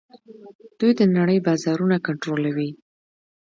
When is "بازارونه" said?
1.45-1.97